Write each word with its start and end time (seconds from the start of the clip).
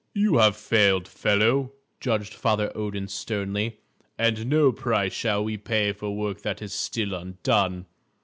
"You 0.15 0.37
have 0.37 0.57
failed, 0.57 1.07
fellow," 1.07 1.73
judged 1.99 2.33
Father 2.33 2.71
Odin 2.75 3.07
sternly, 3.07 3.77
"and 4.17 4.47
no 4.47 4.71
price 4.71 5.13
shall 5.13 5.43
we 5.43 5.57
pay 5.57 5.91
for 5.93 6.15
work 6.17 6.41
that 6.41 6.59
is 6.59 6.73
still 6.73 7.13
undone. 7.13 7.85